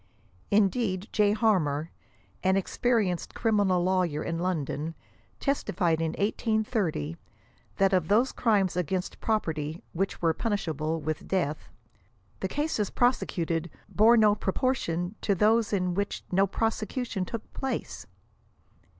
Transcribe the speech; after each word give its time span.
Indeed 0.49 1.09
J. 1.11 1.33
Harmar, 1.33 1.91
an 2.43 2.57
experienced 2.57 3.35
criminal 3.35 3.83
lawyer 3.83 4.23
in 4.23 4.39
London, 4.39 4.95
testified 5.39 6.01
in 6.01 6.13
1830, 6.13 7.17
that 7.77 7.93
of 7.93 8.07
those 8.07 8.31
crimes 8.31 8.75
against 8.75 9.19
property 9.21 9.83
which 9.93 10.19
Avere 10.19 10.35
punishable 10.35 10.99
with 11.01 11.27
death," 11.27 11.69
the 12.39 12.47
cases 12.47 12.89
prosecuted 12.89 13.69
bore 13.89 14.17
no 14.17 14.33
pro' 14.33 14.53
portion 14.53 15.13
to 15.21 15.35
those 15.35 15.71
in 15.71 15.93
which 15.93 16.23
no 16.31 16.47
prosecution 16.47 17.27
look 17.31 17.53
place." 17.53 18.07